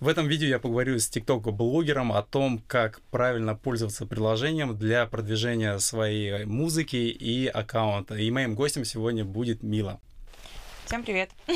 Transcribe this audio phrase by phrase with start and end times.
[0.00, 5.78] В этом видео я поговорю с TikTok-блогером о том, как правильно пользоваться приложением для продвижения
[5.78, 8.14] своей музыки и аккаунта.
[8.14, 10.00] И моим гостем сегодня будет Мила.
[10.86, 11.28] Всем привет.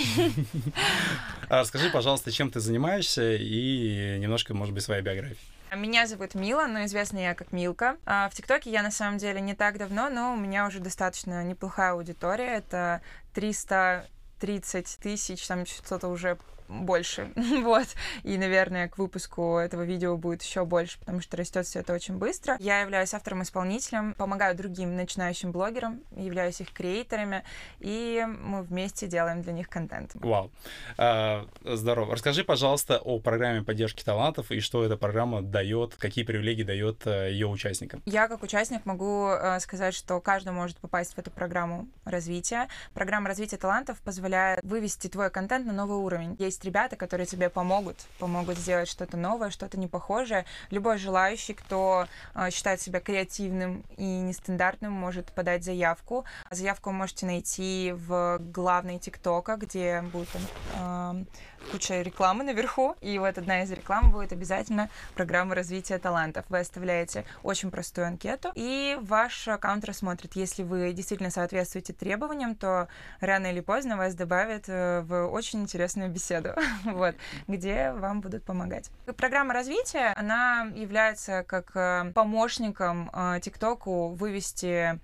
[1.48, 5.38] А расскажи, пожалуйста, чем ты занимаешься и немножко, может быть, своей биографии.
[5.74, 7.96] Меня зовут Мила, но известна я как Милка.
[8.04, 11.42] А, в ТикТоке я на самом деле не так давно, но у меня уже достаточно
[11.44, 12.56] неплохая аудитория.
[12.58, 13.00] Это
[13.32, 17.32] 330 тысяч, там что-то уже больше.
[17.62, 17.86] вот.
[18.22, 22.16] И, наверное, к выпуску этого видео будет еще больше, потому что растет все это очень
[22.16, 22.56] быстро.
[22.60, 27.44] Я являюсь автором-исполнителем, помогаю другим начинающим блогерам, являюсь их креаторами,
[27.80, 30.12] и мы вместе делаем для них контент.
[30.14, 30.50] Вау.
[30.96, 32.12] А, здорово.
[32.14, 37.30] Расскажи, пожалуйста, о программе поддержки талантов и что эта программа дает, какие привилегии дает э,
[37.32, 38.02] ее участникам.
[38.06, 42.68] Я, как участник, могу э, сказать, что каждый может попасть в эту программу развития.
[42.92, 46.36] Программа развития талантов позволяет вывести твой контент на новый уровень.
[46.38, 50.44] Есть есть ребята, которые тебе помогут, помогут сделать что-то новое, что-то непохожее.
[50.70, 56.24] Любой желающий, кто э, считает себя креативным и нестандартным, может подать заявку.
[56.50, 60.28] Заявку можете найти в главной ТикТока, где будет
[60.76, 61.24] э,
[61.70, 66.44] куча рекламы наверху, и вот одна из реклам будет обязательно программа развития талантов.
[66.48, 70.36] Вы оставляете очень простую анкету, и ваш аккаунт рассмотрит.
[70.36, 72.88] Если вы действительно соответствуете требованиям, то
[73.20, 76.50] рано или поздно вас добавят э, в очень интересную беседу,
[76.84, 77.14] вот,
[77.48, 78.90] где вам будут помогать.
[79.16, 84.98] Программа развития, она является как э, помощником э, ТикТоку вывести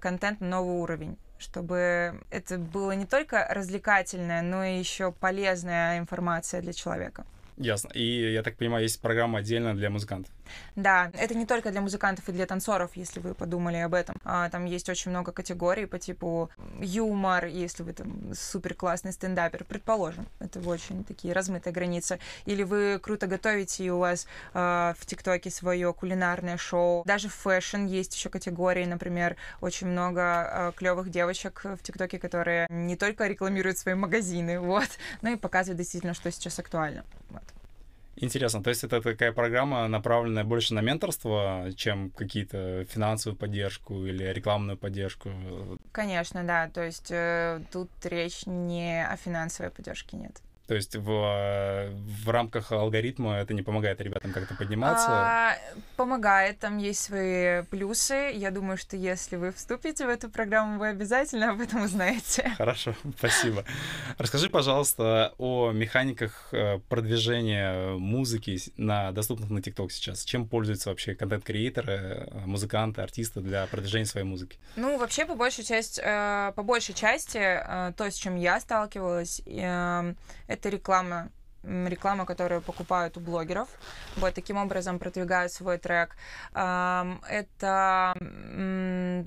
[0.00, 6.60] контент на новый уровень чтобы это было не только развлекательная, но и еще полезная информация
[6.60, 7.24] для человека.
[7.58, 7.90] Ясно.
[7.92, 10.32] И, я так понимаю, есть программа отдельно для музыкантов.
[10.76, 14.16] Да, это не только для музыкантов и для танцоров, если вы подумали об этом.
[14.24, 16.50] А, там есть очень много категорий по типу
[16.80, 20.26] юмор, если вы там супер классный стендапер, предположим.
[20.38, 22.20] Это очень такие размытые границы.
[22.46, 27.02] Или вы круто готовите, и у вас а, в ТикТоке свое кулинарное шоу.
[27.04, 32.68] Даже в fashion есть еще категории, например, очень много а, клевых девочек в ТикТоке, которые
[32.70, 34.88] не только рекламируют свои магазины, вот,
[35.22, 37.04] но и показывают действительно, что сейчас актуально.
[38.20, 44.24] Интересно, то есть это такая программа, направленная больше на менторство, чем какие-то финансовую поддержку или
[44.24, 45.30] рекламную поддержку?
[45.92, 46.68] Конечно, да.
[46.68, 50.40] То есть э, тут речь не о финансовой поддержке, нет.
[50.68, 51.90] То есть в,
[52.24, 55.06] в рамках алгоритма это не помогает ребятам как-то подниматься?
[55.08, 55.56] А,
[55.96, 58.32] помогает, там есть свои плюсы.
[58.34, 62.52] Я думаю, что если вы вступите в эту программу, вы обязательно об этом узнаете.
[62.58, 63.64] Хорошо, спасибо.
[64.18, 70.22] Расскажи, пожалуйста, о механиках э, продвижения музыки на доступных на TikTok сейчас.
[70.22, 74.58] Чем пользуются вообще контент-креаторы, э, музыканты, артисты для продвижения своей музыки?
[74.76, 77.38] Ну, вообще, по большей части, э, по большей части
[77.96, 81.30] то, с чем я сталкивалась, это реклама
[81.64, 83.68] реклама, которую покупают у блогеров.
[84.16, 86.16] Вот таким образом продвигают свой трек.
[86.52, 88.14] Это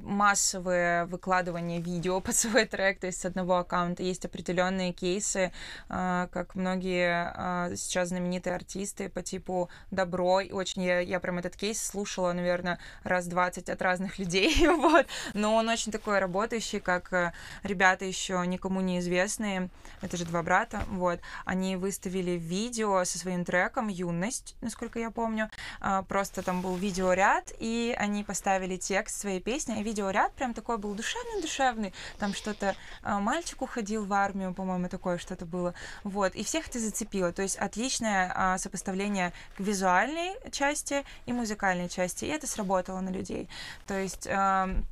[0.04, 4.04] массовое выкладывание видео под свой трек, то есть с одного аккаунта.
[4.04, 5.52] Есть определенные кейсы,
[5.90, 10.42] а, как многие а, сейчас знаменитые артисты по типу Добро.
[10.52, 14.68] Очень я, я прям этот кейс слушала, наверное, раз 20 от разных людей.
[14.68, 15.06] вот.
[15.34, 19.70] Но он очень такой работающий, как э, ребята еще никому неизвестные.
[20.02, 20.84] Это же два брата.
[20.88, 21.20] Вот.
[21.46, 25.50] Они выставили выложили видео со своим треком «Юность», насколько я помню.
[25.80, 30.78] А, просто там был видеоряд, и они поставили текст своей песни, и видеоряд прям такой
[30.78, 31.94] был душевный-душевный.
[32.20, 35.74] Там что-то а, мальчик уходил в армию, по-моему, такое что-то было.
[36.04, 37.32] Вот, и всех это зацепило.
[37.32, 43.10] То есть отличное а, сопоставление к визуальной части и музыкальной части, и это сработало на
[43.10, 43.48] людей.
[43.88, 44.28] То есть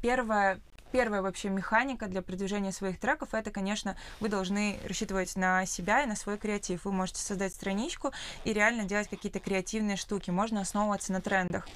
[0.01, 0.59] первое,
[0.91, 6.05] первая вообще механика для продвижения своих треков, это, конечно, вы должны рассчитывать на себя и
[6.05, 6.85] на свой креатив.
[6.85, 8.11] Вы можете создать страничку
[8.43, 10.31] и реально делать какие-то креативные штуки.
[10.31, 11.67] Можно основываться на трендах.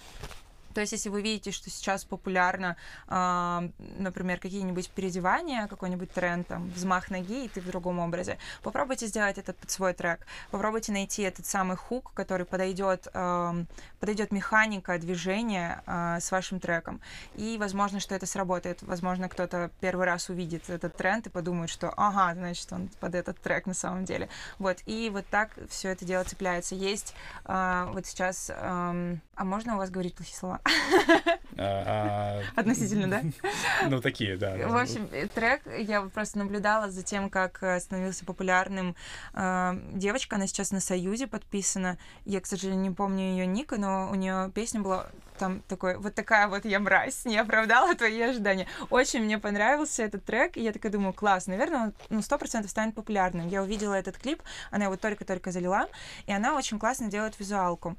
[0.74, 2.76] То есть, если вы видите, что сейчас популярно,
[3.08, 9.08] э, например, какие-нибудь переодевания, какой-нибудь тренд, там, взмах ноги, и ты в другом образе, попробуйте
[9.08, 10.26] сделать этот под свой трек.
[10.52, 13.66] Попробуйте найти этот самый хук, который подойдет, э,
[14.00, 17.02] подойдет механика движения э, с вашим треком.
[17.36, 18.82] И, возможно, что это сработает.
[18.82, 23.40] Возможно, кто-то первый раз увидит этот тренд и подумает, что, ага, значит, он под этот
[23.40, 24.30] трек на самом деле.
[24.60, 24.78] Вот.
[24.86, 26.76] И вот так все это дело цепляется.
[26.76, 27.14] Есть
[27.46, 28.50] э, вот сейчас...
[28.50, 30.60] Э, а можно у вас говорить плохие слова?
[30.66, 33.22] А, а, Относительно, да?
[33.90, 34.56] Ну, такие, да.
[34.68, 38.96] В общем, трек, я просто наблюдала за тем, как э, становился популярным
[39.34, 41.98] э, девочка, она сейчас на Союзе подписана.
[42.26, 46.16] Я, к сожалению, не помню ее ника, но у нее песня была там такой, вот
[46.16, 48.68] такая вот я мразь, не оправдала твои ожидания.
[48.90, 52.72] Очень мне понравился этот трек, и я такая думаю, класс, наверное, он ну, сто процентов
[52.72, 53.48] станет популярным.
[53.48, 55.88] Я увидела этот клип, она его только-только залила,
[56.28, 57.98] и она очень классно делает визуалку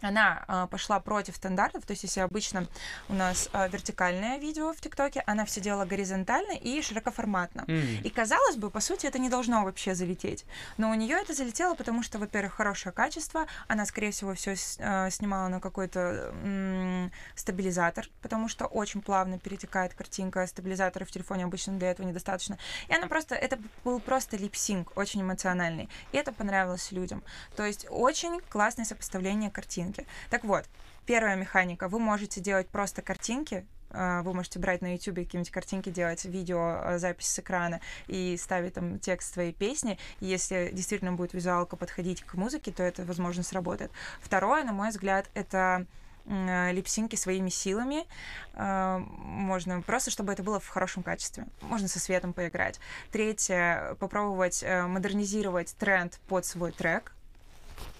[0.00, 2.66] она э, пошла против стандартов, то есть если обычно
[3.08, 7.64] у нас э, вертикальное видео в ТикТоке, она все делала горизонтально и широкоформатно.
[7.66, 8.02] Mm.
[8.02, 10.44] И казалось бы, по сути, это не должно вообще залететь.
[10.76, 15.10] Но у нее это залетело, потому что, во-первых, хорошее качество, она, скорее всего, все э,
[15.10, 21.74] снимала на какой-то м- стабилизатор, потому что очень плавно перетекает картинка, стабилизатора в телефоне обычно
[21.78, 22.58] для этого недостаточно.
[22.88, 25.88] И она просто, это был просто липсинг, очень эмоциональный.
[26.12, 27.22] И это понравилось людям.
[27.56, 30.06] То есть очень классное сопоставление картин картинки.
[30.30, 30.64] Так вот,
[31.06, 31.88] первая механика.
[31.88, 36.58] Вы можете делать просто картинки, а, вы можете брать на YouTube какие-нибудь картинки, делать видео,
[36.58, 39.98] а, запись с экрана и ставить там текст своей песни.
[40.20, 43.90] И если действительно будет визуалка подходить к музыке, то это, возможно, сработает.
[44.20, 45.86] Второе, на мой взгляд, это
[46.26, 48.04] липсинки своими силами.
[48.52, 51.46] А, можно просто, чтобы это было в хорошем качестве.
[51.62, 52.78] Можно со светом поиграть.
[53.10, 57.14] Третье, попробовать э, модернизировать тренд под свой трек.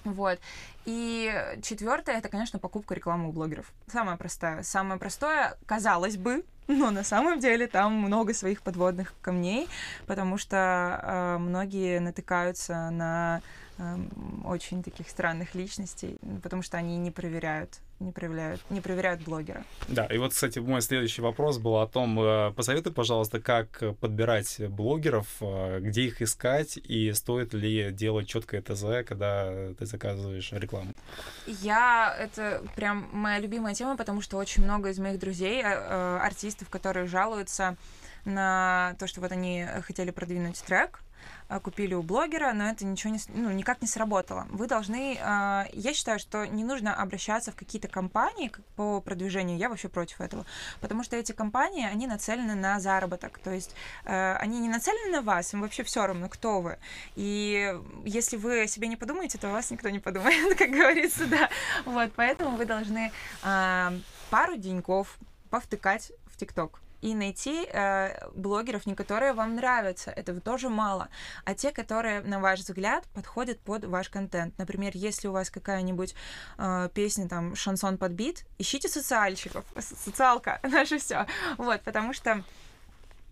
[0.04, 0.38] Вот.
[0.84, 3.72] И четвертое это, конечно, покупка рекламы у блогеров.
[3.86, 4.62] Самое простое.
[4.62, 9.68] Самое простое, казалось бы, но на самом деле там много своих подводных камней,
[10.06, 13.42] потому что э, многие натыкаются на
[13.78, 19.64] Эм, очень таких странных личностей, потому что они не проверяют, не проверяют, не проверяют блогера.
[19.88, 24.60] Да, и вот, кстати, мой следующий вопрос был о том, э, посоветуй, пожалуйста, как подбирать
[24.68, 30.92] блогеров, э, где их искать и стоит ли делать четкое ТЗ, когда ты заказываешь рекламу?
[31.46, 36.68] Я, это прям моя любимая тема, потому что очень много из моих друзей, э, артистов,
[36.70, 37.76] которые жалуются
[38.24, 41.00] на то, что вот они хотели продвинуть трек,
[41.62, 44.46] купили у блогера, но это ничего не, ну, никак не сработало.
[44.50, 49.68] Вы должны, а, я считаю, что не нужно обращаться в какие-то компании по продвижению, я
[49.68, 50.44] вообще против этого,
[50.80, 55.22] потому что эти компании, они нацелены на заработок, то есть э, они не нацелены на
[55.22, 56.78] вас, им вообще все равно, кто вы.
[57.16, 61.26] И если вы о себе не подумаете, то о вас никто не подумает, как говорится,
[61.26, 61.48] да.
[61.84, 63.92] Вот, поэтому вы должны а,
[64.30, 65.18] пару деньков
[65.50, 71.08] повтыкать в ТикТок и найти э, блогеров, не которые вам нравятся, этого тоже мало,
[71.44, 74.56] а те, которые, на ваш взгляд, подходят под ваш контент.
[74.58, 76.14] Например, если у вас какая-нибудь
[76.58, 81.26] э, песня, там, шансон под бит, ищите социальщиков, социалка, наше все.
[81.56, 82.42] Вот, потому что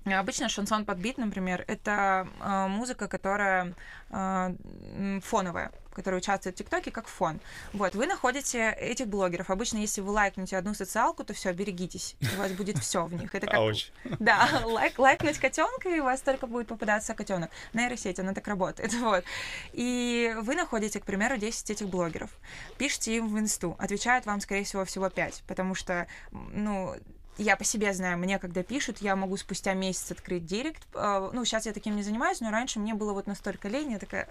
[0.04, 3.74] Обычно шансон под бит, например, это э, музыка, которая
[4.10, 7.40] э, фоновая которые участвуют в ТикТоке, как фон.
[7.72, 9.48] Вот, вы находите этих блогеров.
[9.48, 12.16] Обычно, если вы лайкнете одну социалку, то все, берегитесь.
[12.36, 13.34] У вас будет все в них.
[13.34, 13.54] Это как...
[13.54, 13.88] Ауч.
[14.20, 17.50] Да, лайк, лайкнуть котенка, и у вас только будет попадаться котенок.
[17.72, 18.92] Нейросеть, она так работает.
[19.06, 19.24] Вот.
[19.72, 22.30] И вы находите, к примеру, 10 этих блогеров.
[22.76, 23.76] Пишите им в инсту.
[23.78, 26.96] Отвечают вам, скорее всего, всего 5, потому что, ну,
[27.38, 30.82] я по себе знаю, мне когда пишут, я могу спустя месяц открыть директ.
[30.94, 33.98] А, ну, сейчас я таким не занимаюсь, но раньше мне было вот настолько лень, я
[33.98, 34.28] такая,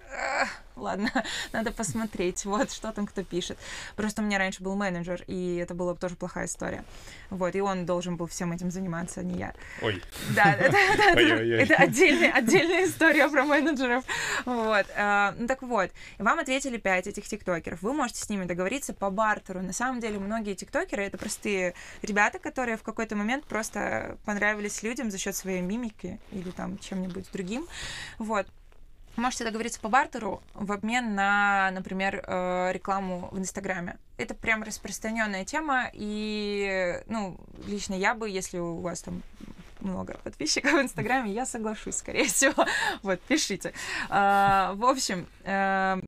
[0.76, 1.12] ладно,
[1.54, 3.58] надо посмотреть, вот, что там кто пишет.
[3.96, 6.84] Просто у меня раньше был менеджер, и это была тоже плохая история.
[7.30, 9.54] Вот, и он должен был всем этим заниматься, а не я.
[9.82, 10.02] Ой.
[10.36, 14.04] Да, это, это, это отдельная, отдельная история про менеджеров.
[14.46, 14.86] Вот.
[14.96, 17.82] А, ну, так вот, вам ответили пять этих тиктокеров.
[17.82, 19.62] Вы можете с ними договориться по бартеру.
[19.62, 25.12] На самом деле, многие тиктокеры— это простые ребята, которые в какой-то момент просто понравились людям
[25.12, 27.68] за счет своей мимики или там чем-нибудь другим.
[28.18, 28.48] Вот.
[29.16, 33.98] Можете договориться по бартеру в обмен на, например, э, рекламу в Инстаграме.
[34.18, 39.22] Это прям распространенная тема, и, ну, лично я бы, если у вас там
[39.80, 42.66] много подписчиков в Инстаграме, я соглашусь, скорее всего.
[43.04, 43.74] Вот, пишите.
[44.10, 46.02] А, в общем, э,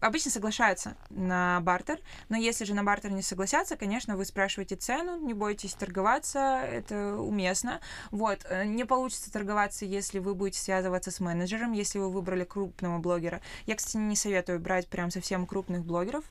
[0.00, 5.18] обычно соглашаются на бартер, но если же на бартер не согласятся, конечно, вы спрашиваете цену,
[5.18, 7.80] не бойтесь торговаться, это уместно.
[8.10, 12.98] Вот, э, не получится торговаться, если вы будете связываться с менеджером, если вы выбрали крупного
[12.98, 13.40] блогера.
[13.66, 16.24] Я, кстати, не советую брать прям совсем крупных блогеров,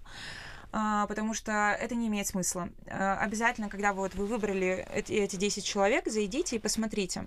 [0.71, 2.69] а, потому что это не имеет смысла.
[2.87, 7.25] А, обязательно, когда вот вы выбрали эти 10 человек, зайдите и посмотрите,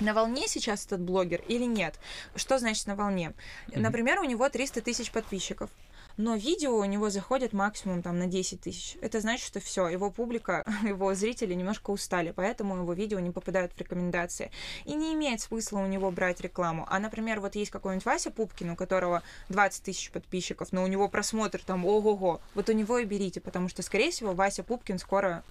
[0.00, 1.98] на волне сейчас этот блогер или нет.
[2.34, 3.32] Что значит на волне?
[3.68, 3.80] Mm-hmm.
[3.80, 5.70] Например, у него 300 тысяч подписчиков.
[6.16, 8.96] но видео у него заходит максимум там на 10 тысяч.
[9.02, 13.72] Это значит, что все, его публика, его зрители немножко устали, поэтому его видео не попадают
[13.72, 14.50] в рекомендации.
[14.84, 16.86] И не имеет смысла у него брать рекламу.
[16.88, 21.08] А, например, вот есть какой-нибудь Вася Пупкин, у которого 20 тысяч подписчиков, но у него
[21.08, 22.40] просмотр там ого-го.
[22.54, 25.44] Вот у него и берите, потому что, скорее всего, Вася Пупкин скоро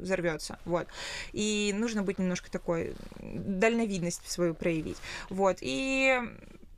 [0.00, 0.86] взорвется, вот.
[1.32, 5.58] И нужно быть немножко такой дальновидность свою проявить, вот.
[5.60, 6.20] И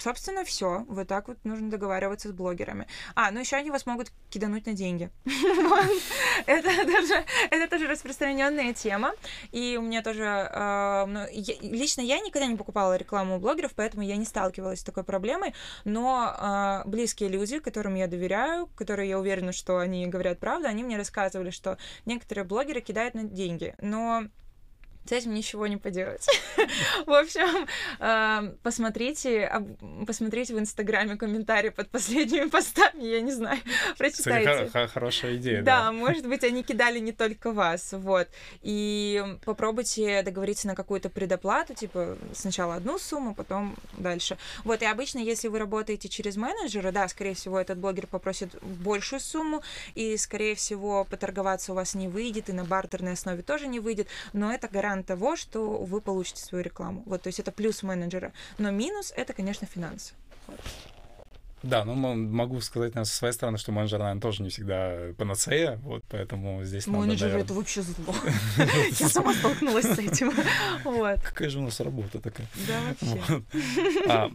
[0.02, 0.84] собственно, все.
[0.88, 2.86] Вот так вот нужно договариваться с блогерами.
[3.14, 5.10] А, ну еще они вас могут кидануть на деньги.
[6.46, 9.12] Это тоже, это тоже распространенная тема.
[9.52, 10.24] И у меня тоже...
[10.26, 11.26] А, ну,
[11.60, 15.54] лично я никогда не покупала рекламу у блогеров, поэтому я не сталкивалась с такой проблемой.
[15.84, 20.82] Но а, близкие люди, которым я доверяю, которые я уверена, что они говорят правду, они
[20.82, 23.74] мне рассказывали, что некоторые блогеры кидают на деньги.
[23.80, 24.24] Но
[25.04, 26.26] с этим ничего не поделать.
[27.06, 27.66] В общем,
[27.98, 29.50] эм, посмотрите,
[30.06, 33.58] посмотрите в Инстаграме комментарии под последними постами, я не знаю,
[33.98, 34.70] прочитайте.
[34.88, 35.84] Хорошая идея, да.
[35.84, 38.28] Да, может быть, они кидали не только вас, вот.
[38.62, 44.38] И попробуйте договориться на какую-то предоплату, типа сначала одну сумму, потом дальше.
[44.64, 49.20] Вот, и обычно, если вы работаете через менеджера, да, скорее всего, этот блогер попросит большую
[49.20, 49.62] сумму,
[49.94, 54.06] и, скорее всего, поторговаться у вас не выйдет, и на бартерной основе тоже не выйдет,
[54.32, 57.02] но это гарантия гарант того, что вы получите свою рекламу.
[57.06, 58.32] Вот, то есть это плюс менеджера.
[58.58, 60.14] Но минус— это, конечно, финансы.
[60.46, 60.60] Вот.
[61.62, 65.76] Да, ну могу сказать наверное, со своей стороны, что менеджер, наверное, тоже не всегда панацея,
[65.82, 67.44] вот поэтому здесь Менеджер надо, наверное...
[67.44, 68.14] это вообще зло.
[68.98, 70.32] Я сама столкнулась с этим.
[71.22, 72.46] Какая же у нас работа такая.
[72.66, 73.42] Да, вообще.
[74.08, 74.30] А,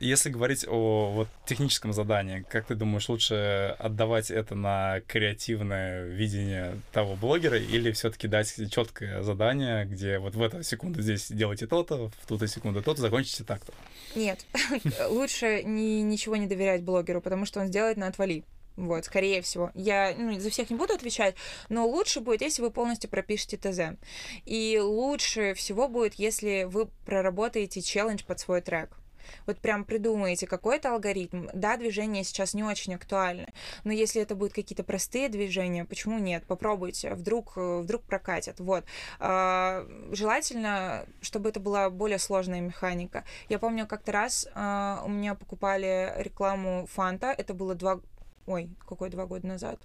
[0.00, 6.80] если говорить о вот, техническом задании, как ты думаешь, лучше отдавать это на креативное видение
[6.92, 12.10] того блогера или все-таки дать четкое задание, где вот в эту секунду здесь делайте то-то,
[12.20, 13.72] в ту-то секунду то-то, закончите так-то?
[14.14, 14.44] Нет,
[15.08, 18.44] лучше ни, ничего не доверять блогеру, потому что он сделает на отвали.
[18.76, 19.70] Вот, скорее всего.
[19.74, 21.34] Я ну, за всех не буду отвечать,
[21.68, 23.98] но лучше будет, если вы полностью пропишете ТЗ.
[24.46, 28.99] И лучше всего будет, если вы проработаете челлендж под свой трек
[29.46, 31.48] вот прям придумаете какой-то алгоритм.
[31.52, 33.48] Да, движение сейчас не очень актуальны,
[33.84, 36.44] но если это будут какие-то простые движения, почему нет?
[36.46, 38.60] Попробуйте, вдруг, э, вдруг прокатят.
[38.60, 38.84] Вот.
[39.18, 43.24] А, желательно, чтобы это была более сложная механика.
[43.48, 48.00] Я помню, как-то раз а, у меня покупали рекламу Фанта, это было два...
[48.46, 49.78] Ой, какой два года назад?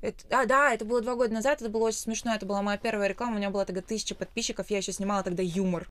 [0.00, 2.78] Это, а, да, это было два года назад, это было очень смешно, это была моя
[2.78, 5.88] первая реклама, у меня была тогда тысяча подписчиков, я еще снимала тогда юмор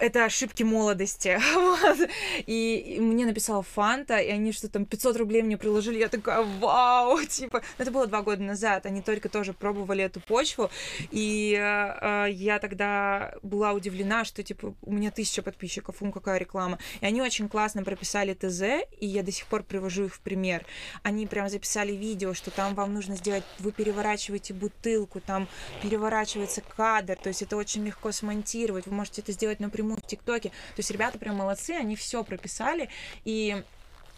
[0.00, 1.38] это ошибки молодости.
[1.54, 2.10] вот.
[2.46, 5.98] И, мне написала Фанта, и они что там 500 рублей мне приложили.
[5.98, 8.86] Я такая, вау, типа, это было два года назад.
[8.86, 10.70] Они только тоже пробовали эту почву,
[11.10, 16.78] и э, я тогда была удивлена, что типа у меня тысяча подписчиков, ум какая реклама.
[17.00, 20.64] И они очень классно прописали ТЗ, и я до сих пор привожу их в пример.
[21.02, 25.46] Они прям записали видео, что там вам нужно сделать, вы переворачиваете бутылку, там
[25.82, 30.50] переворачивается кадр, то есть это очень легко смонтировать, вы можете это сделать напрямую в ТикТоке.
[30.50, 32.88] То есть ребята прям молодцы, они все прописали,
[33.24, 33.62] и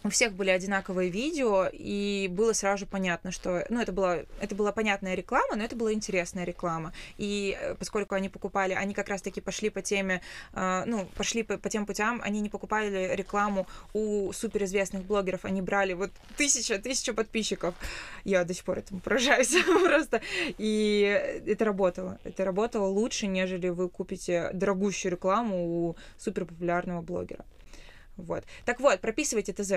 [0.03, 4.71] у всех были одинаковые видео, и было сразу понятно, что, ну, это была, это была
[4.71, 6.93] понятная реклама, но это была интересная реклама.
[7.17, 10.21] И э, поскольку они покупали, они как раз-таки пошли по теме,
[10.53, 15.61] э, ну, пошли по, по тем путям, они не покупали рекламу у суперизвестных блогеров, они
[15.61, 17.73] брали вот тысяча, тысяча подписчиков.
[18.25, 20.21] Я до сих пор этому поражаюсь просто.
[20.57, 22.19] И это работало.
[22.23, 27.45] Это работало лучше, нежели вы купите дорогущую рекламу у суперпопулярного блогера.
[28.17, 28.43] Вот.
[28.65, 29.73] Так вот, прописывайте ТЗ,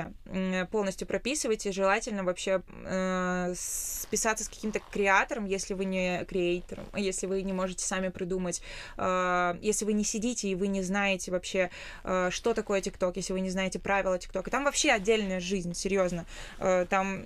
[0.70, 7.42] полностью прописывайте, желательно вообще э, списаться с каким-то креатором, если вы не креатором, если вы
[7.42, 8.60] не можете сами придумать,
[8.98, 11.70] э, если вы не сидите и вы не знаете вообще,
[12.04, 14.50] э, что такое ТикТок, если вы не знаете правила ТикТока.
[14.50, 16.26] Там вообще отдельная жизнь, серьезно.
[16.58, 17.24] Э, там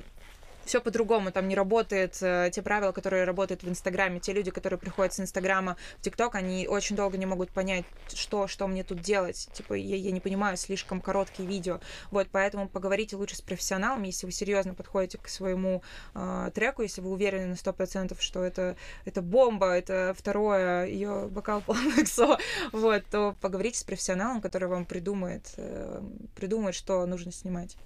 [0.71, 4.21] все по-другому, там не работает э, те правила, которые работают в Инстаграме.
[4.21, 7.85] Те люди, которые приходят с Инстаграма в ТикТок, они очень долго не могут понять,
[8.15, 9.49] что, что мне тут делать.
[9.53, 11.81] Типа, я, я не понимаю, слишком короткие видео.
[12.13, 15.83] Вот, поэтому поговорите лучше с профессионалом, если вы серьезно подходите к своему
[16.15, 21.27] э, треку, если вы уверены на сто процентов, что это, это бомба, это второе, ее
[21.27, 22.07] бокал полный
[22.73, 26.01] вот, то поговорите с профессионалом, который вам придумает, э,
[26.37, 27.77] придумает, что нужно снимать.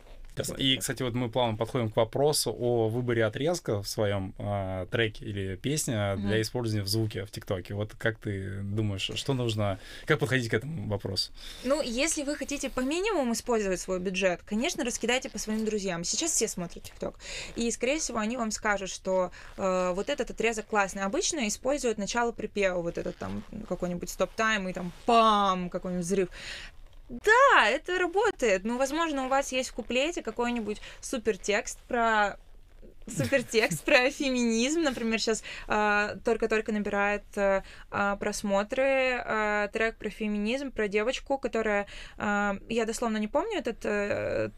[0.58, 5.24] И, кстати, вот мы плавно подходим к вопросу о выборе отрезка в своем э, треке
[5.24, 6.16] или песне mm-hmm.
[6.16, 7.74] для использования в звуке в ТикТоке.
[7.74, 11.32] Вот как ты думаешь, что нужно, как подходить к этому вопросу?
[11.64, 16.04] Ну, если вы хотите по минимуму использовать свой бюджет, конечно, раскидайте по своим друзьям.
[16.04, 17.18] Сейчас все смотрят ТикТок.
[17.56, 21.02] И, скорее всего, они вам скажут, что э, вот этот отрезок классный.
[21.02, 26.28] Обычно используют начало припева, вот этот там какой-нибудь стоп-тайм и там пам, какой-нибудь взрыв
[27.08, 28.64] Да, это работает.
[28.64, 32.38] Ну, возможно, у вас есть в куплете какой-нибудь супер текст про
[33.06, 40.88] супертекст про феминизм, например, сейчас э, только-только набирает э, просмотры э, трек про феминизм, про
[40.88, 44.50] девочку, которая, э, я дословно не помню этот э,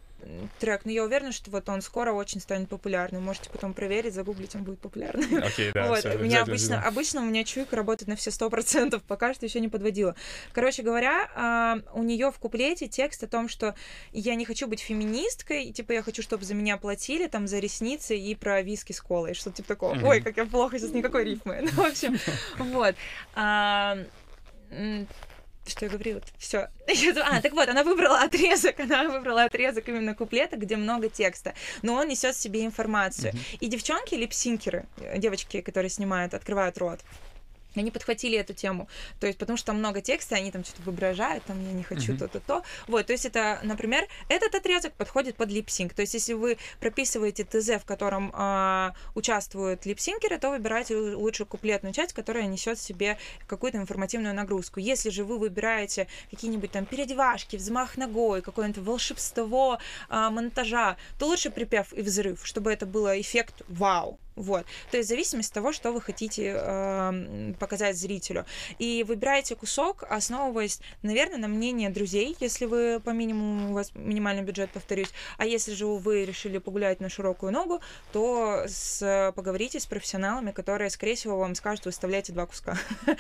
[0.59, 3.23] трек, но я уверена, что вот он скоро очень станет популярным.
[3.25, 5.37] Можете потом проверить, загуглить, он будет популярным.
[5.45, 5.89] Окей, okay, да.
[5.89, 6.01] Вот.
[6.01, 9.47] Всё, у меня обычно, обычно у меня чуйка работает на все сто процентов, пока что
[9.47, 10.15] еще не подводила.
[10.53, 13.75] Короче говоря, а, у нее в куплете текст о том, что
[14.13, 18.17] я не хочу быть феминисткой, типа я хочу, чтобы за меня платили там за ресницы
[18.17, 19.99] и про виски с колой, что-то типа такого.
[20.07, 21.57] Ой, как я плохо сейчас никакой рифмы.
[21.67, 22.17] Ну, в общем,
[22.59, 22.95] вот
[23.35, 23.99] а,
[25.69, 26.21] что я говорила?
[26.39, 26.69] Все.
[27.27, 31.95] А, так вот, она выбрала отрезок, она выбрала отрезок именно куплета, где много текста, но
[31.95, 33.33] он несет в себе информацию.
[33.33, 33.59] Mm-hmm.
[33.61, 37.01] И девчонки, липсинкеры, девочки, которые снимают, открывают рот,
[37.80, 38.88] они подхватили эту тему,
[39.21, 42.12] то есть потому что там много текста, они там что-то воображают, там я не хочу
[42.12, 42.18] mm-hmm.
[42.18, 42.62] то-то, то.
[42.87, 47.45] Вот, то есть это, например, этот отрезок подходит под липсинг, то есть если вы прописываете
[47.45, 53.18] ТЗ, в котором э, участвуют липсинкеры, то выбирайте лучше куплетную часть, которая несет в себе
[53.47, 54.80] какую-то информативную нагрузку.
[54.80, 59.78] Если же вы выбираете какие-нибудь там переодевашки, взмах ногой, какое-нибудь волшебство
[60.09, 64.66] э, монтажа, то лучше припев и взрыв, чтобы это было эффект вау, вот.
[64.90, 68.45] То есть в зависимости от того, что вы хотите э, показать зрителю.
[68.78, 74.43] И выбираете кусок, основываясь, наверное, на мнение друзей, если вы по минимуму, у вас минимальный
[74.43, 75.11] бюджет, повторюсь.
[75.38, 77.81] А если же вы решили погулять на широкую ногу,
[78.12, 82.76] то с, поговорите с профессионалами, которые, скорее всего, вам скажут, выставляйте два куска.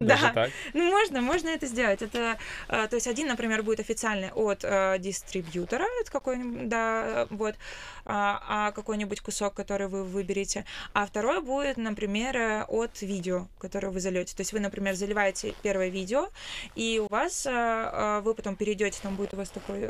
[0.00, 0.48] Да?
[0.72, 2.02] Ну, можно, можно это сделать.
[2.02, 7.56] Это, э, то есть один, например, будет официальный от э, дистрибьютора, это какой-нибудь, да, вот,
[8.04, 13.46] а, а какой-нибудь кусок, который вы выберете выберете, а второй будет, например, э, от видео,
[13.58, 14.36] которое вы зальете.
[14.36, 16.28] То есть вы, например, заливаете первое видео,
[16.74, 19.88] и у вас э, э, вы потом перейдете, там будет у вас такой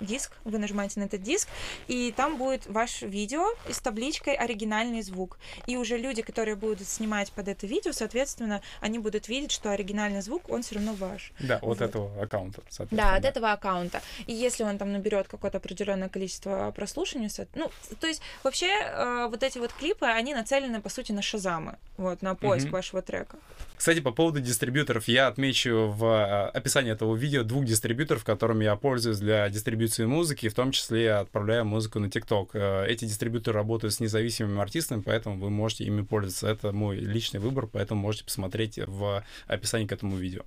[0.00, 1.48] диск, вы нажимаете на этот диск,
[1.88, 5.38] и там будет ваше видео с табличкой оригинальный звук.
[5.66, 10.22] И уже люди, которые будут снимать под это видео, соответственно, они будут видеть, что оригинальный
[10.22, 11.32] звук, он все равно ваш.
[11.40, 11.80] Да, вот, вот.
[11.80, 14.00] этого аккаунта, Да, от этого аккаунта.
[14.26, 17.70] И если он там наберет какое-то определенное количество прослушиваний, ну,
[18.00, 22.34] то есть вообще вот эти вот клипы, они нацелены, по сути, на шазамы, вот, на
[22.34, 22.70] поиск mm-hmm.
[22.70, 23.36] вашего трека.
[23.82, 28.76] Кстати, по поводу дистрибьюторов, я отмечу в э, описании этого видео двух дистрибьюторов, которыми я
[28.76, 32.50] пользуюсь для дистрибуции музыки, в том числе я отправляю музыку на TikTok.
[32.52, 36.46] Э, эти дистрибьюторы работают с независимыми артистами, поэтому вы можете ими пользоваться.
[36.46, 40.42] Это мой личный выбор, поэтому можете посмотреть в описании к этому видео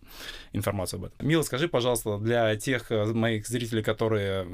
[0.53, 1.27] информацию об этом.
[1.27, 4.45] Мила, скажи, пожалуйста, для тех э, моих зрителей, которые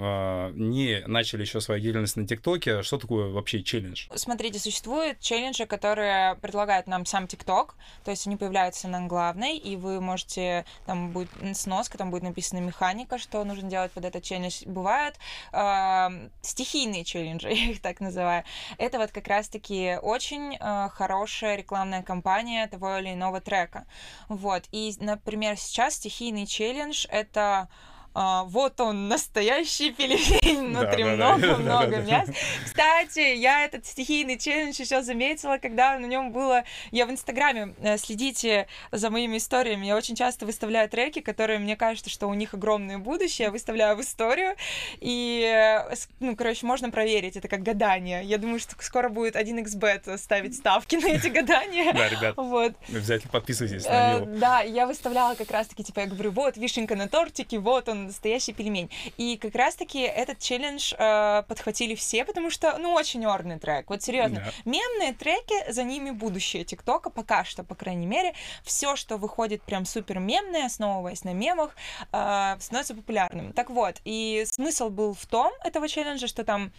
[0.56, 4.08] не начали еще свою деятельность на ТикТоке, что такое вообще челлендж?
[4.16, 9.76] Смотрите, существуют челленджи, которые предлагает нам сам ТикТок, то есть они появляются на главной, и
[9.76, 14.64] вы можете, там будет сноска, там будет написана механика, что нужно делать под этот челлендж.
[14.66, 15.18] Бывают
[15.52, 18.44] э, стихийные челленджи, я их так называю.
[18.78, 23.86] Это вот как раз-таки очень э, хорошая рекламная кампания того или иного трека.
[24.30, 24.64] Вот.
[24.72, 27.68] И, например, сейчас стихийный челлендж— это
[28.14, 32.34] а, вот он, настоящий пельмень, внутри много-много мяса.
[32.66, 36.64] Кстати, я этот стихийный челлендж еще заметила, когда на нем было...
[36.92, 41.76] Я в Инстаграме, э, следите за моими историями, я очень часто выставляю треки, которые мне
[41.76, 44.56] кажется, что у них огромное будущее, я выставляю в историю,
[45.00, 48.24] и, э, ну, короче, можно проверить, это как гадание.
[48.24, 51.94] Я думаю, что скоро будет 1xbet ставить ставки на эти гадания.
[51.94, 52.74] Да, ребят, вот.
[52.90, 54.26] обязательно подписывайтесь на него.
[54.26, 58.01] Э, да, я выставляла как раз-таки, типа, я говорю, вот, вишенка на тортике, вот он,
[58.08, 58.90] настоящий пельмень.
[59.18, 63.90] И как раз-таки этот челлендж э, подхватили все, потому что, ну, очень орный трек.
[63.90, 64.38] Вот серьезно.
[64.38, 64.54] Yeah.
[64.66, 68.34] Мемные треки, за ними будущее ТикТока, пока что, по крайней мере.
[68.64, 71.76] Все, что выходит прям супер мемное, основываясь на мемах,
[72.12, 73.54] э, становится популярным.
[73.54, 76.72] Так вот, и смысл был в том этого челленджа, что там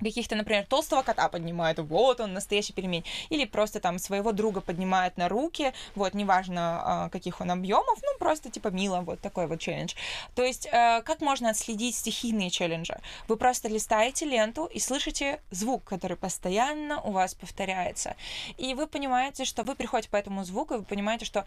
[0.00, 5.16] каких-то, например, толстого кота поднимает, вот он, настоящий пельмень, или просто там своего друга поднимает
[5.16, 9.60] на руки, вот, неважно, а, каких он объемов, ну, просто типа мило, вот такой вот
[9.60, 9.94] челлендж.
[10.34, 12.98] То есть, э, как можно отследить стихийные челленджи?
[13.28, 18.16] Вы просто листаете ленту и слышите звук, который постоянно у вас повторяется.
[18.56, 21.44] И вы понимаете, что вы приходите по этому звуку, и вы понимаете, что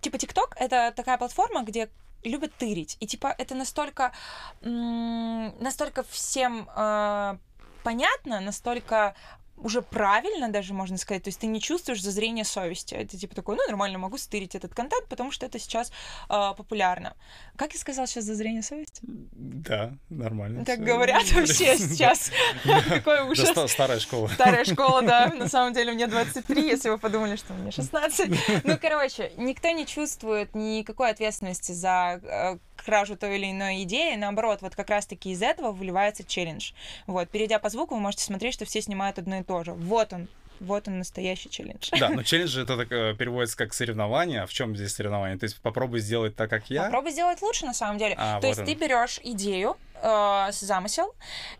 [0.00, 1.88] типа TikTok— это такая платформа, где
[2.24, 2.96] любят тырить.
[3.00, 4.12] И типа это настолько,
[4.60, 7.38] настолько всем э,
[7.82, 9.14] понятно, настолько
[9.62, 11.22] уже правильно даже, можно сказать.
[11.22, 12.94] То есть ты не чувствуешь зазрения совести.
[12.94, 15.92] Это типа такой, ну, нормально, могу стырить этот контент, потому что это сейчас
[16.28, 17.14] э, популярно.
[17.56, 19.00] Как я сказал сейчас зазрение совести?
[19.02, 20.64] Да, нормально.
[20.64, 22.30] Так говорят вообще сейчас.
[22.88, 23.50] Какой ужас.
[23.70, 24.28] Старая школа.
[24.28, 25.28] Старая школа, да.
[25.34, 28.64] На самом деле мне 23, если вы подумали, что мне 16.
[28.64, 34.62] Ну, короче, никто не чувствует никакой ответственности за э, кражу той или иной идеи, наоборот,
[34.62, 36.72] вот как раз-таки из этого выливается челлендж.
[37.06, 39.72] Вот, перейдя по звуку, вы можете смотреть, что все снимают одно и то же.
[39.72, 40.28] Вот он,
[40.60, 41.90] вот он настоящий челлендж.
[41.98, 44.46] Да, но челлендж это так э, переводится как соревнование.
[44.46, 45.38] В чем здесь соревнование?
[45.38, 46.84] То есть попробуй сделать так, как я.
[46.84, 48.14] Попробуй сделать лучше на самом деле.
[48.18, 48.66] А, То вот есть он.
[48.66, 51.14] ты берешь идею, э, замысел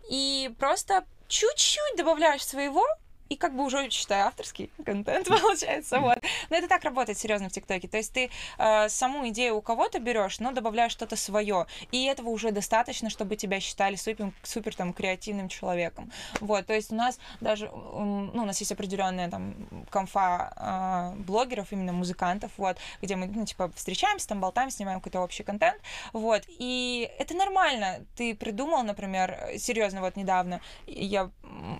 [0.09, 2.85] и просто чуть-чуть добавляешь своего,
[3.31, 6.17] и как бы уже считаю авторский контент получается, вот.
[6.49, 7.87] Но это так работает серьезно в ТикТоке.
[7.87, 12.29] То есть ты э, саму идею у кого-то берешь, но добавляешь что-то свое, и этого
[12.29, 16.11] уже достаточно, чтобы тебя считали супер, супер там креативным человеком.
[16.41, 19.55] Вот, то есть у нас даже, ну, у нас есть определенная там
[19.89, 25.21] конфа э, блогеров, именно музыкантов, вот, где мы, ну, типа, встречаемся, там болтаем, снимаем какой-то
[25.21, 28.05] общий контент, вот, и это нормально.
[28.17, 31.29] Ты придумал, например, серьезно, вот недавно я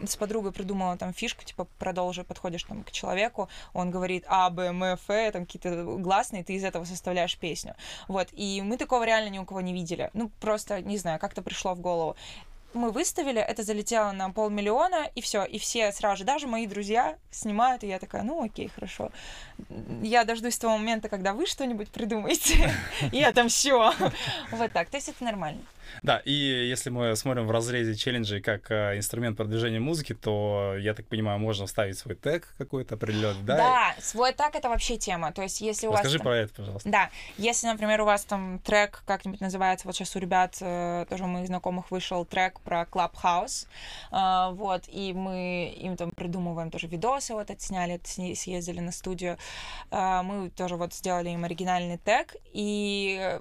[0.05, 4.67] с подругой придумала там фишку, типа, продолжи, подходишь там к человеку, он говорит А, Б,
[4.67, 7.75] М, Ф, там какие-то гласные, ты из этого составляешь песню.
[8.07, 10.09] Вот, и мы такого реально ни у кого не видели.
[10.13, 12.15] Ну, просто, не знаю, как-то пришло в голову
[12.73, 17.17] мы выставили, это залетело на полмиллиона, и все, и все сразу же, даже мои друзья
[17.29, 19.11] снимают, и я такая, ну окей, хорошо.
[20.01, 22.71] Я дождусь того момента, когда вы что-нибудь придумаете,
[23.11, 23.93] и все.
[24.51, 25.61] Вот так, то есть это нормально.
[26.03, 30.93] Да, и если мы смотрим в разрезе челленджей как э, инструмент продвижения музыки, то, я
[30.93, 33.57] так понимаю, можно вставить свой тег какой-то определенный, да?
[33.57, 35.31] Да, свой тег— это вообще тема.
[35.31, 36.25] То есть если у Расскажи вас...
[36.25, 36.89] Расскажи про это, пожалуйста.
[36.89, 41.23] Да, если, например, у вас там трек как-нибудь называется, вот сейчас у ребят, э, тоже
[41.23, 43.67] у моих знакомых вышел трек про Clubhouse,
[44.11, 49.37] э, вот, и мы им там придумываем тоже видосы, вот отсняли, съездили на студию,
[49.91, 53.39] мы тоже вот сделали им оригинальный тег, и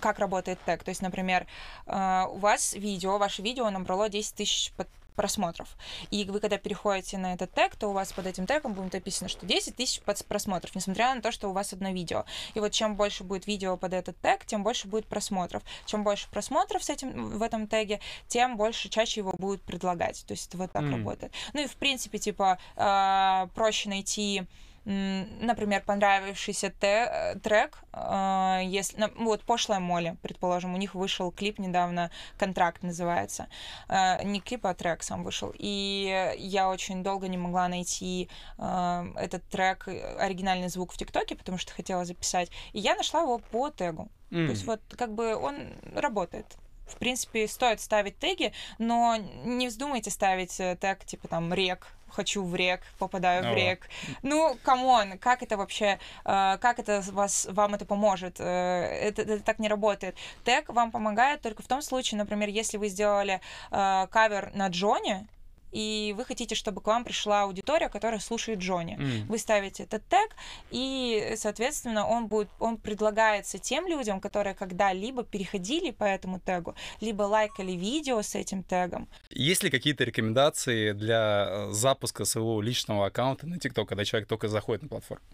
[0.00, 1.46] как работает тег, то есть, например,
[1.86, 4.72] у вас видео, ваше видео набрало 10 тысяч
[5.18, 5.68] просмотров.
[6.12, 9.28] И вы, когда переходите на этот тег, то у вас под этим тегом будет написано,
[9.28, 12.24] что 10 тысяч просмотров, несмотря на то, что у вас одно видео.
[12.54, 15.64] И вот чем больше будет видео под этот тег, тем больше будет просмотров.
[15.86, 20.24] Чем больше просмотров с этим, в этом теге, тем больше, чаще его будут предлагать.
[20.24, 20.92] То есть это вот так mm.
[20.92, 21.32] работает.
[21.52, 24.44] Ну и, в принципе, типа, э, проще найти
[24.88, 32.10] например, понравившийся те, трек, э, если, вот пошлая Молли, предположим, у них вышел клип недавно,
[32.38, 33.48] контракт называется,
[33.88, 39.04] э, не клип, а трек сам вышел, и я очень долго не могла найти э,
[39.16, 43.68] этот трек, оригинальный звук в ТикТоке, потому что хотела записать, и я нашла его по
[43.68, 44.46] тегу, mm.
[44.46, 46.46] то есть вот как бы он работает.
[46.86, 52.54] В принципе, стоит ставить теги, но не вздумайте ставить тег типа там рек хочу в
[52.54, 53.88] рек, попадаю в рек.
[54.22, 58.40] Ну, come on, как это вообще, э, как это вас, вам это поможет?
[58.40, 60.16] Э, это, это так не работает.
[60.44, 63.40] Тег вам помогает только в том случае, например, если вы сделали
[63.70, 65.26] э, кавер на Джоне,
[65.72, 68.96] и вы хотите, чтобы к вам пришла аудитория, которая слушает Джонни.
[68.98, 69.26] Mm.
[69.28, 70.34] Вы ставите этот тег,
[70.70, 77.22] и, соответственно, он будет, он предлагается тем людям, которые когда-либо переходили по этому тегу, либо
[77.22, 79.08] лайкали видео с этим тегом.
[79.30, 84.48] Есть ли какие-то рекомендации для э, запуска своего личного аккаунта на TikTok, когда человек только
[84.48, 85.24] заходит на платформу?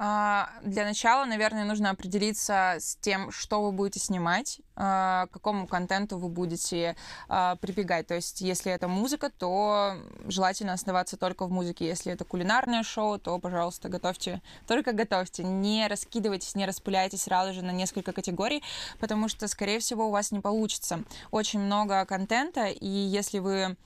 [0.00, 5.66] А, для начала, наверное, нужно определиться с тем, что вы будете снимать, а, к какому
[5.66, 6.94] контенту вы будете
[7.28, 8.06] а, прибегать.
[8.06, 9.96] То есть, если это музыка, то
[10.28, 11.86] желательно оставаться только в музыке.
[11.86, 15.42] Если это кулинарное шоу, то, пожалуйста, готовьте, только готовьте.
[15.42, 18.62] Не раскидывайтесь, не распыляйтесь сразу же на несколько категорий,
[19.00, 21.02] потому что, скорее всего, у вас не получится.
[21.32, 23.76] Очень много контента, и если вы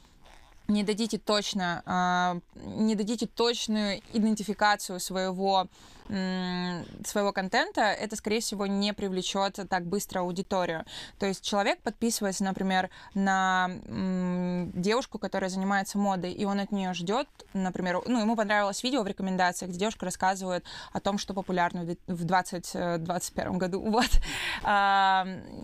[0.68, 5.68] не дадите точно, не дадите точную идентификацию своего
[7.04, 10.84] своего контента, это, скорее всего, не привлечет так быстро аудиторию.
[11.18, 13.70] То есть человек подписывается, например, на
[14.74, 19.06] девушку, которая занимается модой, и он от нее ждет, например, ну, ему понравилось видео в
[19.06, 24.10] рекомендациях, где девушка рассказывает о том, что популярно в 2021 э, году, вот.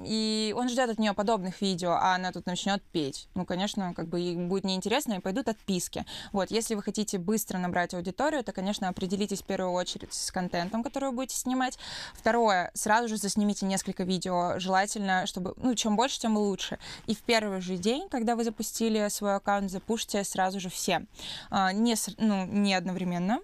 [0.05, 3.29] И он ждет от нее подобных видео, а она тут начнет петь.
[3.35, 6.05] Ну, конечно, как бы ей будет неинтересно, и пойдут отписки.
[6.33, 10.85] Вот, если вы хотите быстро набрать аудиторию, то, конечно, определитесь в первую очередь с контентом,
[10.85, 11.79] который вы будете снимать.
[12.14, 16.79] Второе, сразу же заснимите несколько видео, желательно, чтобы, ну, чем больше, тем лучше.
[17.07, 21.07] И в первый же день, когда вы запустили свой аккаунт, запушьте сразу же все.
[21.51, 23.40] А, не, ну, не одновременно,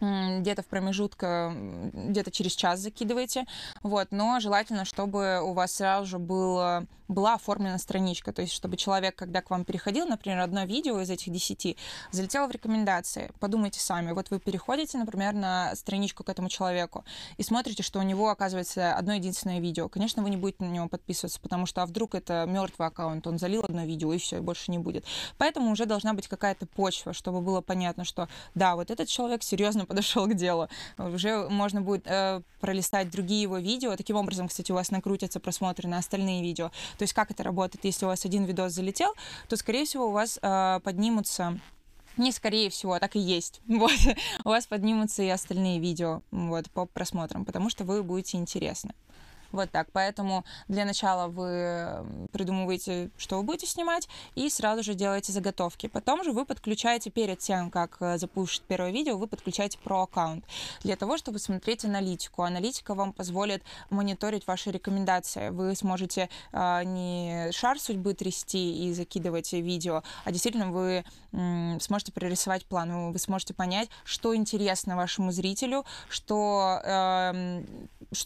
[0.00, 1.50] где-то в промежутке,
[1.92, 3.46] где-то через час закидываете,
[3.82, 8.76] вот, но желательно, чтобы у вас сразу же был была оформлена страничка, то есть чтобы
[8.76, 11.76] человек, когда к вам переходил, например, одно видео из этих десяти,
[12.10, 13.30] залетело в рекомендации.
[13.40, 17.04] Подумайте сами, вот вы переходите, например, на страничку к этому человеку
[17.36, 19.88] и смотрите, что у него оказывается одно единственное видео.
[19.88, 23.38] Конечно, вы не будете на него подписываться, потому что а вдруг это мертвый аккаунт, он
[23.38, 25.04] залил одно видео и все, и больше не будет.
[25.38, 29.86] Поэтому уже должна быть какая-то почва, чтобы было понятно, что да, вот этот человек серьезно
[29.86, 30.68] подошел к делу.
[30.98, 33.96] Уже можно будет э, пролистать другие его видео.
[33.96, 36.70] Таким образом, кстати, у вас накрутятся просмотры на остальные видео.
[36.98, 37.84] То есть как это работает?
[37.84, 39.14] Если у вас один видос залетел,
[39.48, 41.58] то, скорее всего, у вас э, поднимутся
[42.18, 43.60] не скорее всего, а так и есть.
[43.68, 43.92] Вот.
[44.44, 48.92] У вас поднимутся и остальные видео вот, по просмотрам, потому что вы будете интересны.
[49.52, 49.88] Вот так.
[49.92, 55.86] Поэтому для начала вы придумываете, что вы будете снимать, и сразу же делаете заготовки.
[55.86, 60.44] Потом же вы подключаете перед тем, как э, запустить первое видео, вы подключаете про аккаунт
[60.82, 62.42] для того, чтобы смотреть аналитику.
[62.42, 65.50] Аналитика вам позволит мониторить ваши рекомендации.
[65.50, 72.12] Вы сможете э, не шар судьбы трясти и закидывать видео, а действительно вы м, сможете
[72.12, 73.12] прорисовать план.
[73.12, 77.64] Вы сможете понять, что интересно вашему зрителю, что э,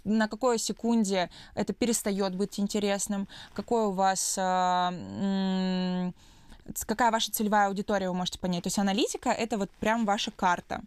[0.04, 1.11] на какой секунде
[1.54, 4.92] это перестает быть интересным, какой у вас а,
[6.86, 8.64] какая ваша целевая аудитория, вы можете понять.
[8.64, 10.82] То есть аналитика— это вот прям ваша карта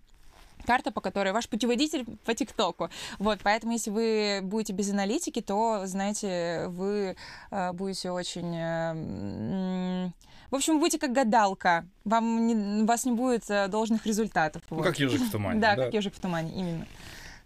[0.65, 2.89] карта, по которой ваш путеводитель по ТикТоку.
[3.19, 7.15] Вот, поэтому если вы будете без аналитики, то, знаете, вы
[7.51, 8.55] э, будете очень...
[8.55, 10.09] Э,
[10.49, 11.85] в общем, будете как гадалка.
[12.03, 14.61] Вам не, у вас не будет должных результатов.
[14.69, 14.85] Ну, вот.
[14.85, 15.59] как ежик в тумане.
[15.61, 16.88] Да, как ежик в тумане, именно.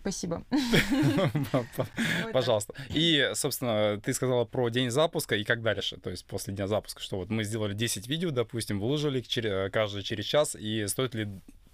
[0.02, 0.44] Спасибо.
[2.34, 2.74] Пожалуйста.
[2.90, 7.02] И, собственно, ты сказала про день запуска и как дальше, то есть после дня запуска,
[7.02, 9.22] что вот мы сделали 10 видео, допустим, выложили
[9.70, 11.28] каждый через час, и стоит ли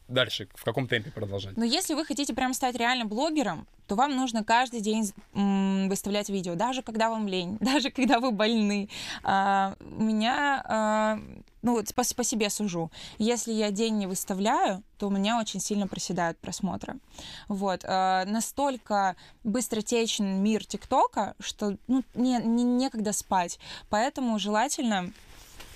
[0.08, 1.58] дальше, в каком темпе продолжать?
[1.58, 5.12] Но если вы хотите прям стать реально блогером, то вам нужно каждый день
[5.88, 8.90] выставлять видео, даже когда вам лень, даже когда вы больны.
[9.24, 11.20] А, у меня, а,
[11.65, 15.60] ну вот по, по себе сужу, если я день не выставляю, то у меня очень
[15.60, 16.99] сильно проседают просмотры.
[17.47, 17.82] Вот.
[17.84, 23.58] А, настолько быстротечен мир ТикТока, что ну, не, не, некогда спать.
[23.89, 25.12] Поэтому желательно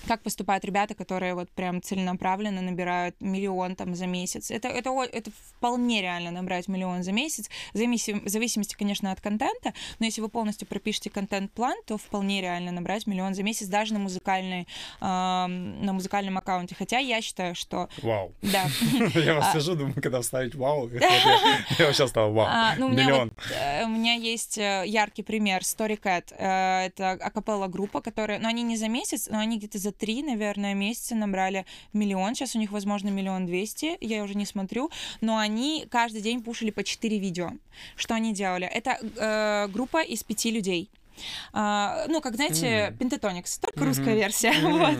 [0.06, 4.50] как поступают ребята, которые вот прям целенаправленно набирают миллион там за месяц.
[4.50, 10.06] Это, это, это вполне реально набрать миллион за месяц, в зависимости, конечно, от контента, но
[10.06, 14.62] если вы полностью пропишете контент-план, то вполне реально набрать миллион за месяц даже на музыкальной,
[14.62, 14.66] э,
[15.00, 16.74] на музыкальном аккаунте.
[16.74, 17.88] Хотя я считаю, что...
[18.02, 18.32] Вау.
[18.42, 18.66] Да.
[19.14, 21.00] Я вас сижу, думаю, когда вставить вау, я
[21.92, 22.46] сейчас стал вау.
[22.48, 23.32] А, ну, миллион.
[23.52, 26.34] Э, у меня есть э, яркий пример, Storycat.
[26.36, 28.38] Э, это акапелла группа, которая...
[28.38, 32.34] Ну, они не за месяц, но они где-то за три, наверное, месяца набрали миллион.
[32.34, 34.90] Сейчас у них, возможно, миллион двести, я уже не смотрю.
[35.20, 37.52] Но они каждый день пушили по четыре видео.
[37.96, 38.66] Что они делали?
[38.66, 40.90] Это э, группа из пяти людей.
[41.52, 42.96] Uh, ну, как знаете, mm.
[42.96, 43.84] Pentatonix, только mm-hmm.
[43.84, 44.52] русская версия.
[44.52, 44.78] Mm-hmm.
[44.78, 44.98] вот.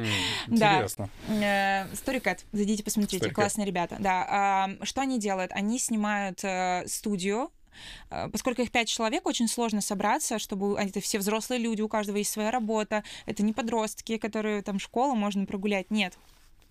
[0.49, 1.11] Интересно.
[1.29, 1.87] Да.
[1.95, 3.33] Storycat, зайдите, посмотрите, Storycat.
[3.33, 3.97] классные ребята.
[3.99, 4.67] Да.
[4.69, 5.51] Uh, что они делают?
[5.53, 7.60] Они снимают uh, студию Э,
[8.33, 12.31] поскольку их пять человек, очень сложно собраться, чтобы это все взрослые люди, у каждого есть
[12.31, 16.19] своя работа, это не подростки, которые там школу можно прогулять, нет.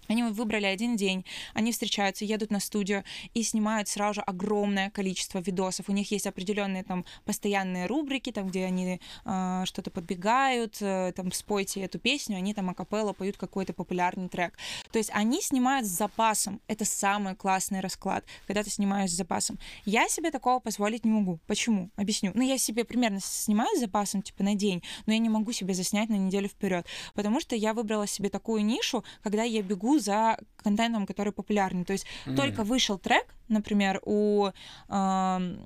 [0.10, 3.04] Они выбрали один день, они встречаются, едут на студию
[3.36, 5.88] и снимают сразу же огромное количество видосов.
[5.88, 11.32] У них есть определенные там постоянные рубрики, там, где они э, что-то подбегают, э, там,
[11.32, 14.58] спойте эту песню, они там акапелла поют какой-то популярный трек.
[14.92, 16.60] То есть они снимают с запасом.
[16.68, 19.60] Это самый классный расклад, когда ты снимаешь с запасом.
[19.86, 21.40] Я себе такого позволить не могу.
[21.46, 21.92] Почему?
[21.96, 22.32] Объясню.
[22.34, 25.76] Ну, я себе примерно снимаю с запасом, типа, на день, но я не могу себе
[25.76, 30.38] заснять на неделю вперед, потому что я выбрала себе такую нишу, когда я бегу за
[30.58, 31.86] контентом, который популярный.
[31.86, 32.36] То есть mm.
[32.36, 34.50] только вышел трек, например, у...
[34.90, 35.58] Э,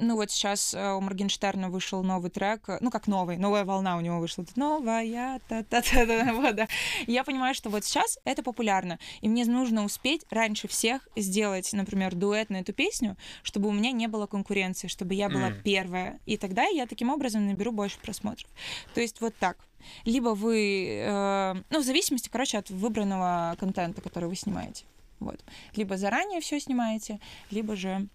[0.00, 4.00] ну вот сейчас э, у Моргенштерна вышел новый трек, ну как новый, новая волна у
[4.00, 6.68] него вышла, новая, та-та-та, вот, да.
[7.06, 12.14] Я понимаю, что вот сейчас это популярно, и мне нужно успеть раньше всех сделать, например,
[12.14, 15.62] дуэт на эту песню, чтобы у меня не было конкуренции, чтобы я была mm.
[15.62, 18.48] первая, и тогда я таким образом наберу больше просмотров.
[18.94, 19.56] То есть вот так
[20.04, 24.84] либо вы, э, ну, в зависимости, короче, от выбранного контента, который вы снимаете.
[25.20, 25.40] Вот.
[25.74, 28.06] Либо заранее все снимаете, либо же э,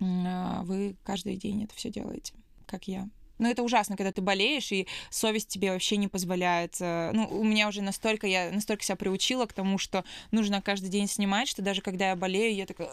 [0.00, 2.34] вы каждый день это все делаете,
[2.66, 3.08] как я.
[3.40, 6.76] Но это ужасно, когда ты болеешь, и совесть тебе вообще не позволяет.
[6.80, 10.90] Э, ну, у меня уже настолько, я настолько себя приучила к тому, что нужно каждый
[10.90, 12.90] день снимать, что даже когда я болею, я такая,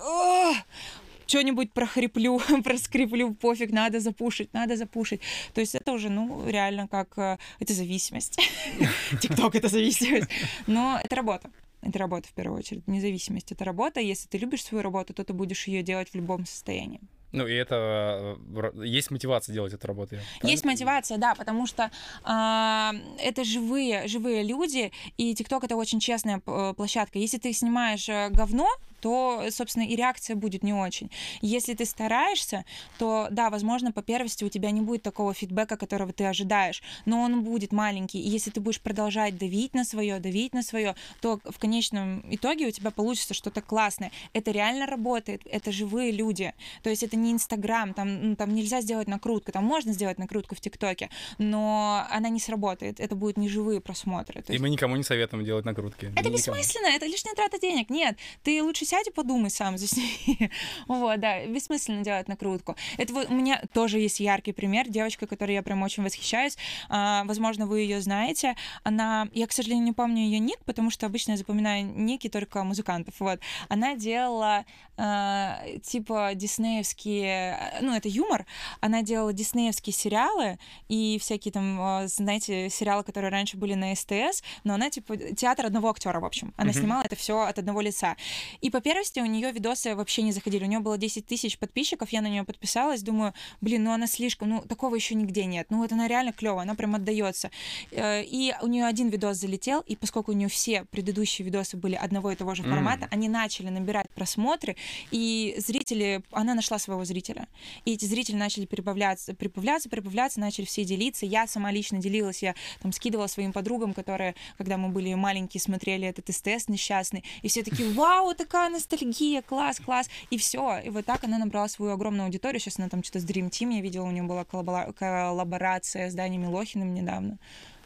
[1.28, 5.20] что-нибудь прохриплю, проскриплю, пофиг, надо запушить, надо запушить.
[5.54, 7.18] То есть это уже, ну, реально как...
[7.18, 8.40] Э, это зависимость.
[9.22, 10.30] Тикток— это зависимость.
[10.66, 11.52] Но это работа.
[11.88, 12.86] Это работа в первую очередь.
[12.86, 14.02] Независимость— это работа.
[14.02, 17.00] Если ты любишь свою работу, то ты будешь ее делать в любом состоянии.
[17.32, 20.18] Ну, и это э, есть мотивация делать эту работу.
[20.44, 22.92] Есть мотивация, да, потому что э,
[23.24, 27.20] это живые, живые люди, и ТикТок это очень честная площадка.
[27.20, 28.68] Если ты снимаешь э, говно,
[29.00, 31.12] то, собственно, и реакция будет не очень.
[31.42, 32.66] Если ты стараешься,
[32.98, 37.22] то, да, возможно, по первости у тебя не будет такого фидбэка, которого ты ожидаешь, но
[37.22, 38.20] он будет маленький.
[38.20, 42.68] И если ты будешь продолжать давить на свое, давить на свое, то в конечном итоге
[42.68, 44.12] у тебя получится что-то классное.
[44.34, 46.54] Это реально работает, это живые люди.
[46.84, 50.56] То есть это не Инстаграм, там, ну, там нельзя сделать накрутку, там можно сделать накрутку
[50.56, 54.40] в ТикТоке, но она не сработает, это будут не живые просмотры.
[54.40, 54.50] Есть...
[54.50, 56.06] И мы никому не советуем делать накрутки.
[56.06, 56.36] Это никому.
[56.36, 57.90] бессмысленно, это лишняя трата денег.
[57.90, 60.50] Нет, ты лучше сядь и подумай сам, засни.
[60.88, 62.76] вот, да, бессмысленно делать накрутку.
[62.98, 66.58] Это вот у меня тоже есть яркий пример, девочка, которой я прям очень восхищаюсь.
[66.90, 68.56] А, возможно, вы ее знаете.
[68.84, 72.64] Она, я, к сожалению, не помню ее ник, потому что обычно я запоминаю ники только
[72.64, 73.20] музыкантов.
[73.20, 73.40] Вот.
[73.70, 74.66] Она делала
[75.00, 78.46] а, типа диснеевские, ну, это юмор.
[78.80, 84.44] Она делала диснеевские сериалы и всякие там, а, знаете, сериалы, которые раньше были на СТС,
[84.64, 86.54] но она типа театр одного актера, в общем.
[86.58, 86.74] Она mm-hmm.
[86.74, 88.16] снимала это все от одного лица.
[88.62, 90.64] И по первости у нее видосы вообще не заходили.
[90.64, 94.50] У нее было 10 тысяч подписчиков, я на нее подписалась, думаю, блин, ну она слишком,
[94.50, 95.66] ну такого еще нигде нет.
[95.72, 97.50] Ну вот она реально клевая, она прям отдается.
[97.90, 101.96] Э, и у нее один видос залетел, и поскольку у нее все предыдущие видосы были
[101.96, 103.08] одного и того же формата, mm.
[103.10, 104.76] они начали набирать просмотры,
[105.10, 107.48] и зрители, она нашла своего зрителя.
[107.86, 111.26] И эти зрители начали прибавляться, прибавляться, прибавляться, начали все делиться.
[111.26, 116.08] Я сама лично делилась, я там скидывала своим подругам, которые, когда мы были маленькие, смотрели
[116.08, 120.80] этот СТС несчастный, и все такие, вау, такая ностальгия, класс, класс, и все.
[120.80, 122.60] И вот так она набрала свою огромную аудиторию.
[122.60, 126.38] Сейчас она там что-то с Dream Team, я видела, у нее была коллаборация с Даней
[126.38, 127.38] Милохиным недавно.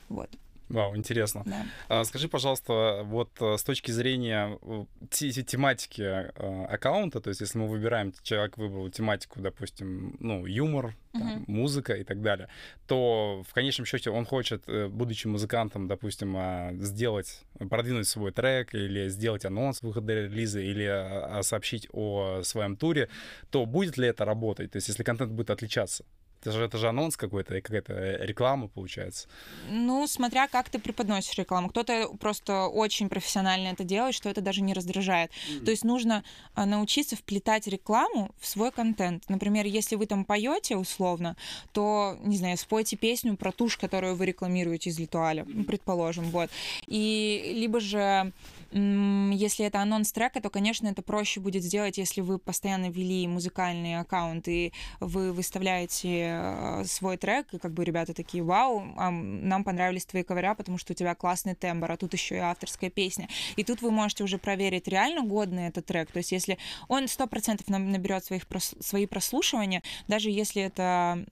[0.10, 0.30] Вот.
[0.72, 1.44] Вау, интересно.
[1.46, 1.66] Да.
[1.90, 7.58] А, скажи, пожалуйста, вот э, с точки зрения э, тематики э, аккаунта, то есть если
[7.58, 11.44] мы выбираем, человек выбрал тематику, допустим, ну, юмор, там, uh-huh.
[11.48, 12.48] музыка и так далее,
[12.88, 19.10] то в конечном счете он хочет, будучи музыкантом, допустим, а, сделать, продвинуть свой трек или
[19.10, 23.10] сделать анонс выхода релиза или а, сообщить о своем туре,
[23.50, 24.72] то будет ли это работать?
[24.72, 26.06] То есть если контент будет отличаться?
[26.42, 29.28] Это же, это же анонс какой-то, какая-то реклама получается.
[29.70, 31.70] Ну, смотря как ты преподносишь рекламу.
[31.70, 35.32] Кто-то просто очень профессионально это делает, что это даже не раздражает.
[35.32, 35.66] Mm-hmm.
[35.66, 36.24] То есть нужно
[36.56, 39.30] а, научиться вплетать рекламу в свой контент.
[39.30, 41.38] Например, если вы там поете условно,
[41.74, 45.64] то, не знаю, спойте песню про тушь, которую вы рекламируете из Литуаля, mm-hmm.
[45.66, 46.50] предположим, вот.
[46.88, 48.32] И либо же
[48.74, 54.00] если это анонс трека, то, конечно, это проще будет сделать, если вы постоянно вели музыкальный
[54.00, 60.06] аккаунт, и вы выставляете э, свой трек, и как бы ребята такие, вау, нам понравились
[60.06, 63.28] твои кавера, потому что у тебя классный тембр, а тут еще и авторская песня.
[63.58, 66.12] И тут вы можете уже проверить, реально годный этот трек.
[66.12, 66.58] То есть если
[66.88, 68.44] он сто процентов наберет своих,
[68.80, 71.26] свои прослушивания, даже если это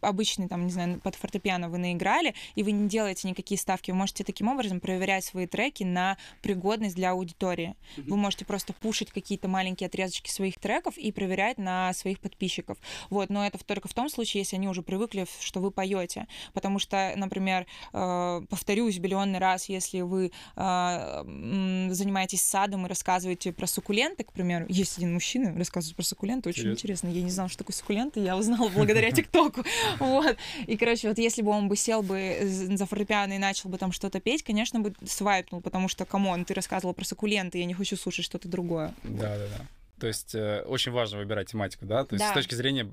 [0.00, 3.96] обычный, там, не знаю, под фортепиано вы наиграли, и вы не делаете никакие ставки, вы
[3.98, 7.74] можете таким образом проверять свои треки, оценки на пригодность для аудитории.
[7.96, 8.04] Mm-hmm.
[8.08, 12.78] Вы можете просто пушить какие-то маленькие отрезочки своих треков и проверять на своих подписчиков.
[13.10, 16.26] Вот, но это только в том случае, если они уже привыкли, что вы поете.
[16.52, 23.66] Потому что, например, э, повторюсь миллионный раз, если вы э, занимаетесь садом и рассказываете про
[23.66, 27.08] суккуленты, к примеру, есть один мужчина, рассказывает про суккуленты, очень интересно.
[27.08, 29.62] Я не знала, что такое суккуленты, я узнала благодаря ТикТоку.
[29.98, 30.36] Вот.
[30.66, 33.92] И, короче, вот если бы он бы сел бы за фортепиано и начал бы там
[33.92, 37.72] что-то петь, конечно, бы свайпнул, потому что, come on, ты рассказывал про суккуленты, я не
[37.72, 38.92] хочу слушать что-то другое.
[39.04, 39.66] Да, да, да.
[39.98, 42.04] То есть э, очень важно выбирать тематику, да?
[42.04, 42.30] То есть да.
[42.30, 42.86] с точки зрения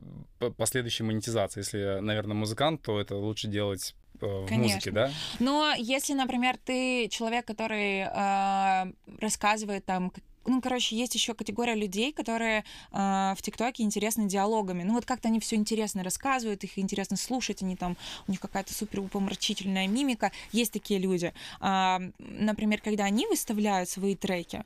[0.55, 4.75] последующей монетизации, если, наверное, музыкант, то это лучше делать э, в Конечно.
[4.75, 5.11] музыке, да?
[5.39, 10.13] Но если, например, ты человек, который э, рассказывает там
[10.49, 14.83] ну, короче, есть еще категория людей, которые э, в ТикТоке интересны диалогами.
[14.83, 18.73] Ну, вот как-то они все интересно рассказывают, их интересно слушать, они там, у них какая-то
[18.73, 20.31] супер упомрачительная мимика.
[20.51, 21.33] Есть такие люди.
[21.61, 24.63] Э, например, когда они выставляют свои треки,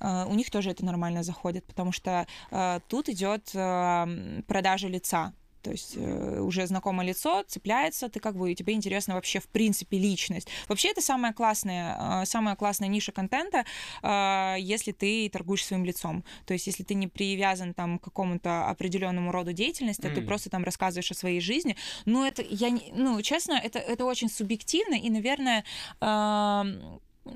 [0.00, 5.32] э, у них тоже это нормально заходит, потому что э, тут идет э, продажа лица.
[5.66, 9.98] То есть э, уже знакомое лицо цепляется, ты как бы, тебе интересно вообще в принципе
[9.98, 10.46] личность.
[10.68, 13.64] Вообще это самая классная, э, самая классная ниша контента,
[14.00, 16.22] э, если ты торгуешь своим лицом.
[16.44, 20.12] То есть если ты не привязан там к какому-то определенному роду деятельности, mm.
[20.12, 21.74] а ты просто там рассказываешь о своей жизни.
[22.04, 25.64] Ну это, я, ну честно, это, это очень субъективно и, наверное,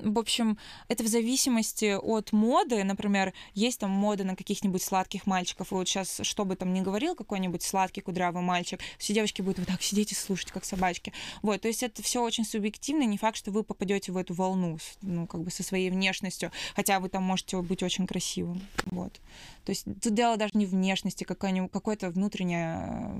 [0.03, 2.83] в общем, это в зависимости от моды.
[2.83, 6.81] Например, есть там мода на каких-нибудь сладких мальчиков, и вот сейчас, что бы там ни
[6.81, 11.13] говорил какой-нибудь сладкий кудрявый мальчик, все девочки будут вот так сидеть и слушать, как собачки.
[11.41, 14.77] Вот, то есть это все очень субъективно, не факт, что вы попадете в эту волну,
[15.01, 18.61] ну, как бы со своей внешностью, хотя вы там можете быть очень красивым.
[18.85, 19.19] Вот.
[19.65, 23.11] То есть тут дело даже не внешности, какое-то внутреннее,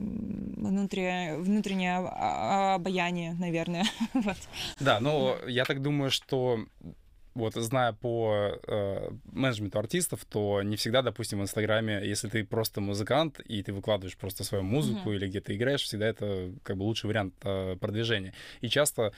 [0.57, 3.86] внутреннее, внутреннее обаяние, наверное.
[4.13, 4.38] вот.
[4.79, 6.95] Да, но я так думаю, что um,
[7.34, 12.82] вот зная по э, менеджменту артистов, то не всегда, допустим, в Инстаграме, если ты просто
[12.82, 15.15] музыкант и ты выкладываешь просто свою музыку mm-hmm.
[15.15, 18.34] или где-то играешь, всегда это как бы лучший вариант э, продвижения.
[18.60, 19.13] И часто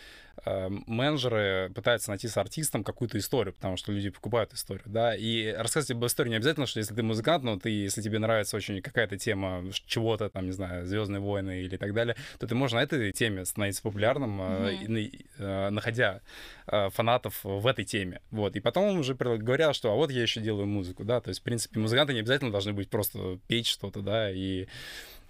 [0.46, 5.52] э, менеджеры пытаются найти с артистом какую-то историю, потому что люди покупают историю, да, и
[5.52, 8.80] рассказывать об истории не обязательно, что если ты музыкант, но ты, если тебе нравится очень
[8.82, 12.84] какая-то тема чего-то, там, не знаю, Звездные войны или так далее, то ты можешь на
[12.84, 15.12] этой теме становиться популярным, mm-hmm.
[15.40, 16.22] э, э, находя
[16.68, 18.22] э, фанатов в этой теме теме.
[18.32, 18.56] Вот.
[18.56, 21.44] И потом уже говорят, что а вот я еще делаю музыку, да, то есть, в
[21.44, 24.68] принципе, музыканты не обязательно должны быть просто петь что-то, да, и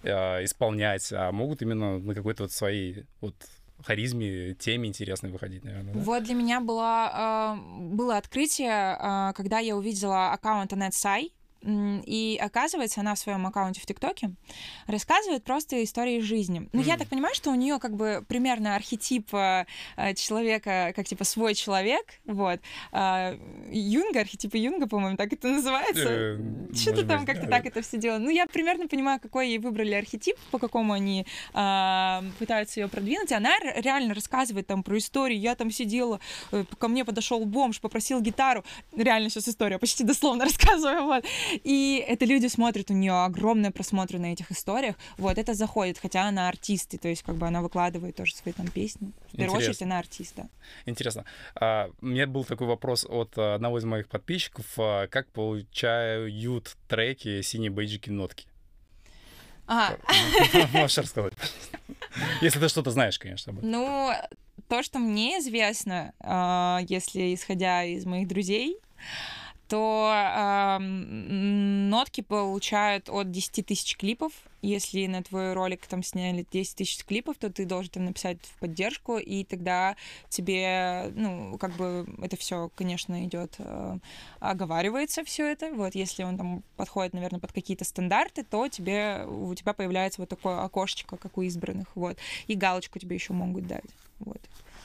[0.02, 3.34] э, исполнять, а могут именно на какой-то вот своей вот
[3.82, 5.94] харизме, теме интересной выходить, наверное.
[5.94, 6.00] Да?
[6.00, 11.32] Вот для меня было, э, было открытие, э, когда я увидела аккаунт Анет Сай,
[11.66, 14.32] и оказывается, она в своем аккаунте в ТикТоке
[14.86, 16.68] рассказывает просто истории жизни.
[16.72, 16.84] Ну, mm.
[16.84, 19.64] я так понимаю, что у нее как бы примерно архетип э,
[20.14, 22.04] человека, как типа свой человек.
[22.26, 22.60] Вот.
[22.92, 23.34] А,
[23.70, 26.08] Юнга, архетипы Юнга, по-моему, так это называется.
[26.08, 26.38] Э,
[26.74, 28.18] Что-то там как-то так это все дело.
[28.18, 33.32] Ну, я примерно понимаю, какой ей выбрали архетип, по какому они а, пытаются ее продвинуть.
[33.32, 35.40] Она реально рассказывает там про историю.
[35.40, 36.20] Я там сидела,
[36.52, 38.64] э, ко мне подошел бомж, попросил гитару.
[38.96, 41.04] Реально сейчас история, почти дословно рассказываю.
[41.04, 41.24] Вот.
[41.62, 44.96] И это люди смотрят, у нее огромные просмотры на этих историях.
[45.18, 48.52] Вот, это заходит, хотя она артист, и то есть как бы она выкладывает тоже свои
[48.52, 49.12] там песни.
[49.32, 50.48] В первую очередь она артиста.
[50.86, 51.24] Интересно.
[51.54, 54.66] А, у меня был такой вопрос от одного из моих подписчиков.
[54.78, 58.46] А, как получают треки синие бейджики нотки?
[59.66, 59.96] А.
[60.72, 61.32] Можешь рассказать,
[62.40, 63.54] Если ты что-то знаешь, конечно.
[63.62, 64.12] Ну,
[64.68, 68.78] то, что мне известно, а, если исходя из моих друзей,
[69.74, 74.32] то э, нотки получают от 10 тысяч клипов.
[74.62, 78.60] Если на твой ролик там сняли 10 тысяч клипов, то ты должен там написать в
[78.60, 79.96] поддержку, и тогда
[80.28, 83.98] тебе, ну, как бы это все, конечно, идет, э,
[84.38, 85.72] оговаривается все это.
[85.74, 90.28] Вот, если он там подходит, наверное, под какие-то стандарты, то тебе, у тебя появляется вот
[90.28, 92.16] такое окошечко, как у избранных, вот.
[92.46, 93.90] И галочку тебе еще могут дать.
[94.20, 94.40] Вот.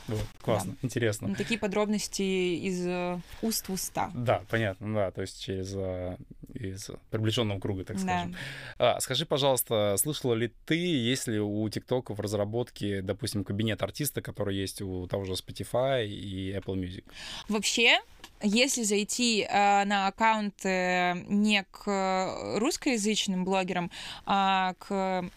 [0.09, 0.77] Вот, классно, да.
[0.81, 1.27] интересно.
[1.27, 4.11] Ну, такие подробности из э, уст в уста.
[4.15, 6.17] Да, понятно, да, то есть через э,
[6.53, 8.35] из приближенного круга, так скажем.
[8.77, 8.95] Да.
[8.95, 14.21] А, скажи, пожалуйста, слышала ли ты, есть ли у ТикТока в разработке, допустим, кабинет артиста,
[14.21, 17.03] который есть у того же Spotify и Apple Music?
[17.47, 17.99] Вообще,
[18.41, 23.91] если зайти э, на аккаунт э, не к русскоязычным блогерам,
[24.25, 25.29] а к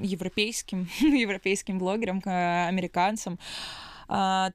[0.00, 3.38] европейским, европейским блогерам, к американцам,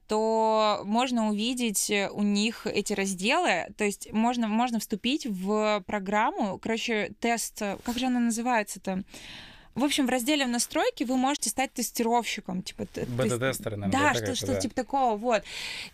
[0.06, 7.12] то можно увидеть у них эти разделы, то есть можно, можно вступить в программу, короче,
[7.18, 9.02] тест, как же она называется-то?
[9.78, 12.62] В общем, в разделе настройки вы можете стать тестировщиком.
[12.62, 14.12] Типа, Бета-тестеры, наверное.
[14.12, 14.60] Да, что, что да.
[14.60, 15.42] типа такого, вот.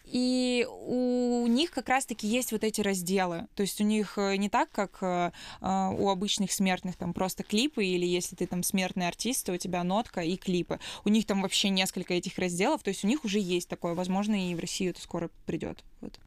[0.06, 3.46] И у них как раз-таки есть вот эти разделы.
[3.54, 7.42] То есть у них э, не так, как э, а, у обычных смертных, там просто
[7.42, 10.80] клипы, или если ты там смертный артист, то у тебя нотка и клипы.
[11.04, 13.94] У них там вообще несколько этих разделов, то есть у них уже есть такое.
[13.94, 15.84] Возможно, и в Россию это скоро придет.
[16.00, 16.18] Вот.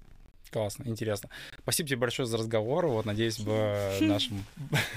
[0.52, 1.30] Классно, интересно.
[1.60, 2.88] Спасибо тебе большое за разговор.
[2.88, 4.46] Вот, надеюсь, бы нашим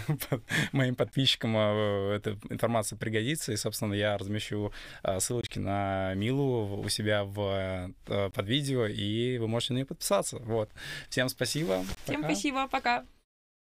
[0.72, 3.52] моим подписчикам э, эта информация пригодится.
[3.52, 4.72] И, собственно, я размещу
[5.02, 9.86] э, ссылочки на Милу у себя в, э, под видео, и вы можете на нее
[9.86, 10.38] подписаться.
[10.38, 10.70] Вот.
[11.08, 11.84] Всем спасибо.
[12.04, 12.34] Всем пока.
[12.34, 12.68] спасибо.
[12.68, 13.04] Пока.